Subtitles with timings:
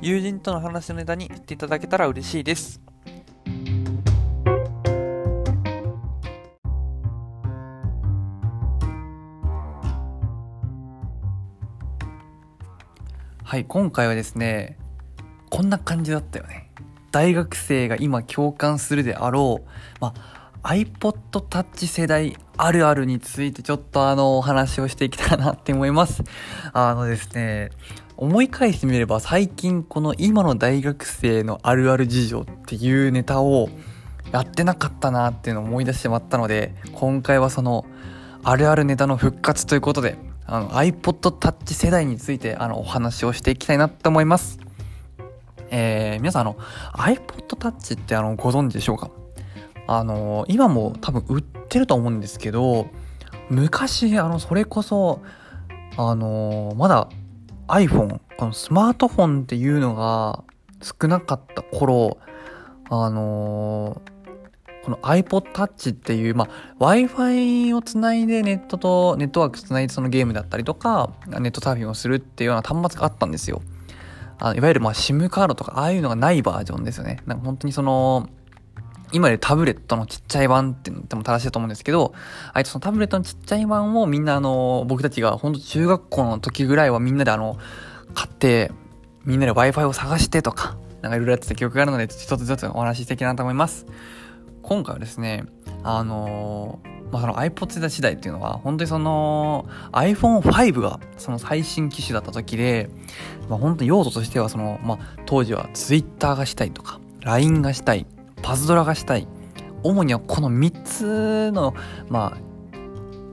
[0.00, 2.80] 友人との話のネタにしていただけたら嬉しいです。
[13.42, 14.78] はい、今回はですね、
[15.50, 16.70] こんな感じだったよね。
[17.10, 19.68] 大学生が今共感するであろう、
[20.00, 21.14] まあ、iPod
[21.48, 26.22] Touch 世代あるあるについてちょっとあのお話をしていきたいなって思います。
[26.74, 27.70] あのですね、
[28.18, 33.70] 思い返してみれば最近この今の大学生のあるある事情っていうネタを
[34.30, 37.86] やってなかったなっていうのを思い出してしまったので、今回はその
[38.42, 44.58] あるあるネタの復活ということで、あの iPod Touch 世代についてあのお話をしていきたいなと思います。
[45.70, 46.58] えー、皆さんあの
[46.92, 49.10] iPod Touch ってあのご存知でしょうか？
[49.88, 52.88] あの今も多分売ってると思うんですけど
[53.48, 55.22] 昔あのそれこそ
[55.96, 57.08] あのまだ
[57.68, 60.44] iPhone このスマートフォンっていうのが
[60.82, 62.18] 少なかった頃
[62.90, 64.02] あの
[64.84, 66.48] この iPod Touch っていう、ま
[66.78, 73.62] あ、Wi-Fi をつないでネットとネットワークつないでそのゲームだったりとかネットサーフィンをするっていうような端末があったんですよ。
[74.38, 77.20] あのいわゆるま SIM カードとかああいうのがないバージョンですよね。
[77.26, 78.28] なんか本当にその
[79.12, 82.14] 今でタブレットのちっちゃい版って言っても正しいと思うんですけど、
[82.52, 87.58] あいつそのタブレットのちっちゃい版をみんなあの、僕たちが本当中学校の時ぐらいはみんなであの、
[88.14, 88.72] 買って、
[89.24, 93.86] みんなで Wi-Fi を探してとか、なんかいろいろやってた記憶があるので、一つずつお話ししていきたいなと思います。
[94.62, 95.44] 今回はですね、
[95.82, 96.80] あの
[97.10, 102.90] まあ、その iPod 世代次第っていうのは、本当にその iPhone5 がその最新機種だった時で、
[103.48, 108.06] まあ、本当に用途としてはその、まあ、当時は Twitter がしたいとか、LINE がしたい、
[108.42, 109.26] パズドラがしたい。
[109.82, 111.74] 主にはこの3つの、
[112.08, 112.38] まあ、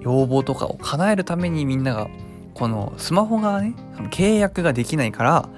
[0.02, 2.08] 要望とかを叶えるためにみんなが、
[2.54, 3.74] このスマホがね、
[4.12, 5.50] 契約ができないから、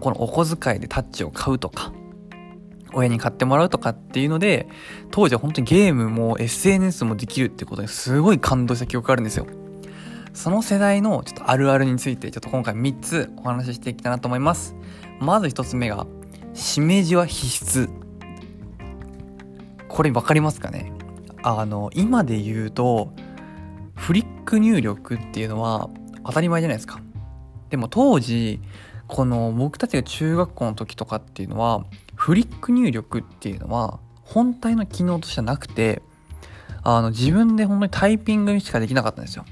[0.00, 1.92] このお小遣いでタッチを買うとか、
[2.92, 4.68] 親に買ってもらうとかっていうので、
[5.10, 9.46] 当時は本当にゲームも SNS もできるってことにすごい感動した記憶があるんですよ。
[10.34, 14.74] その世代のちょっとあるあるについて、ちょっと今回3つお話ししていきたいなと思います。
[15.20, 16.06] まず1つ目が、
[16.54, 17.88] しめじは必須
[19.92, 20.90] これ分かりますかね？
[21.42, 23.12] あの今で言うと
[23.94, 25.90] フリック入力っていうのは
[26.24, 27.00] 当たり前じゃないですか。
[27.68, 28.60] でも当時
[29.06, 36.00] この僕たちが中学校の時とかっていうのはフリック入力っていうのは本体の機能としてはなくて
[36.82, 39.44] あの自分で本当にタイピングにしかできなかったんですよ。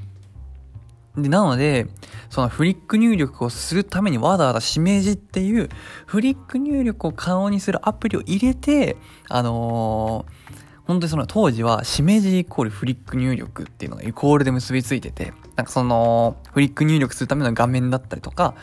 [1.16, 1.86] で、なので、
[2.28, 5.68] そのフリック入力をするためにわざわざしめじっていう
[6.06, 8.96] フリック入力を可能にするアプリを入れて、
[9.28, 18.54] あのー、本当にその当時はしめじイコールフリック入力っていうのがイコールで結びついてて、なんかそのフリック入力するための画面だったりとか、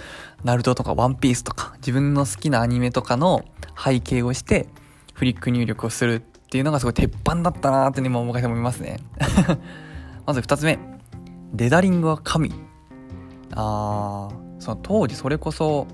[0.43, 3.45] ナルトとかワンピースとか自分の好きなアニメとかの
[3.81, 4.67] 背景をして
[5.13, 6.19] フリック入力をするっ
[6.49, 8.99] ていうのがすごい鉄板だったなーって今思いますね。
[10.25, 10.96] まず二つ目。
[11.53, 12.51] デザリングは神。
[13.53, 15.87] あ、その当時それこそ、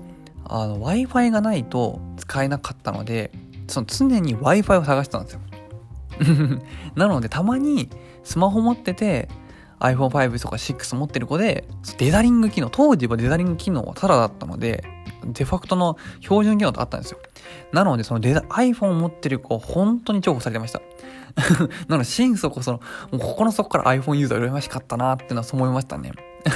[0.44, 3.30] Wi-Fi がないと使えなかったので、
[3.68, 5.40] その常に Wi-Fi を探してたんですよ。
[6.94, 7.88] なので、たまに
[8.22, 9.28] スマホ持ってて、
[9.80, 11.66] iPhone5 とか6持ってる子で、
[11.98, 14.84] デザリング機能、当時はデザリング機能はタダだったので、
[15.32, 17.18] デファクトの標準機能とあったんですよ。
[17.72, 20.80] なので、そのデザ iPhone を持ってる子は本当に重宝されてました。
[21.88, 22.80] なので、心底その、
[23.10, 26.12] もうここの底から iPhone ユーザー羨ましかったなっていうのはそう思いましたね。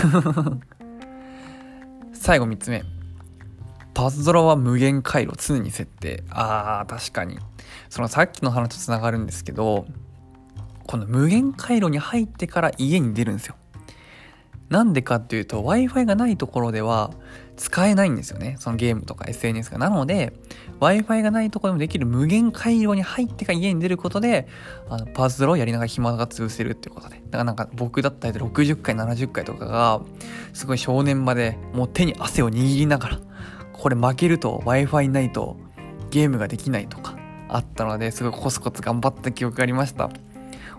[2.13, 2.85] 最後3つ目。
[3.95, 6.23] パズドラは無限回路常に設定。
[6.31, 7.39] あー、確かに。
[7.89, 9.87] そのさっきの話とつながるんですけど、
[10.87, 13.57] この無限回路に入ってから家に出るんですよ。
[14.69, 17.11] なんでかっていうと Wi-Fi がないところでは
[17.59, 18.57] 使えないんですよね。
[18.59, 19.79] そのゲームとか SNS が。
[19.79, 20.33] なので
[20.81, 24.49] Wi-Fi がないところでもできる無限回路に入ってから家に出ることで
[24.89, 27.17] あのパズルをやりながら暇が潰せるっていうことで。
[27.17, 30.01] だからなんか僕だったり60回70回とかが
[30.55, 33.21] すごい正念場でもう手に汗を握りながら
[33.73, 35.57] これ負けると Wi-Fi ないと
[36.11, 37.17] ゲームができないとか
[37.49, 40.11] あったのですごいコツコツ頑張った記憶がありました。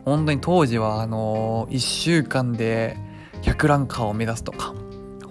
[0.06, 2.98] 本当に当時はあのー、1週間で
[3.42, 4.74] 100ランカーを目指すとか、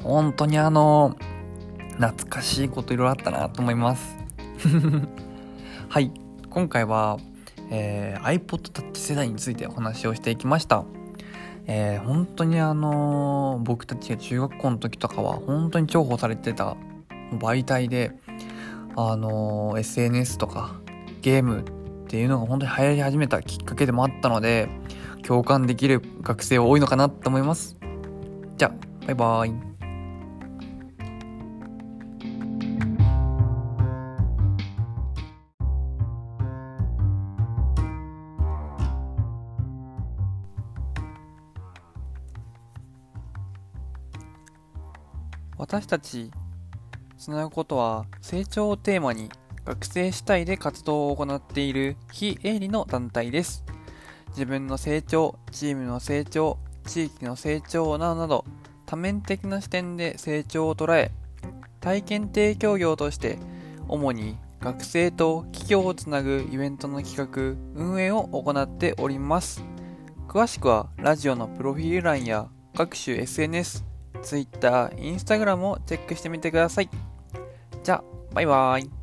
[0.02, 1.16] 本当にあの、
[1.98, 4.16] 懐かしいこといろいろあったなと思います。
[5.88, 6.12] はい。
[6.48, 7.18] 今回は、
[7.70, 10.84] えー、iPod Touch 世代についてお話をしていきました。
[11.66, 16.76] えー、本当にあのー、僕たちが中学校の時とかは本当に重宝されてた
[17.38, 18.12] 媒体で
[18.96, 20.76] あのー、SNS とか
[21.20, 21.64] ゲームっ
[22.06, 24.70] ていうのが本当に流行り始めたきっかけでもあったので
[25.26, 27.76] 共感できる学生は多いのかなと思います。
[28.56, 29.67] じゃあバイバーイ。
[45.58, 46.31] 私たち
[47.19, 49.28] つなぐことは成長をテーマに
[49.64, 53.64] 学生主体で活動を行っている非営利の団体です。
[54.31, 58.44] 自分の成長、チームの成長、地域の成長などなど
[58.87, 61.10] 多面的な視点で成長を捉え
[61.81, 63.38] 体験提供業として
[63.88, 69.62] 主に学生と企業をつなぐイベントの企画運営を行っております
[70.26, 73.88] 詳しくはラジオのプロフィール欄や各種 SNS
[74.18, 76.90] Twitter、Instagram をチェックしてみてください。
[77.82, 78.04] じゃあ、
[78.34, 78.97] バイバーイ。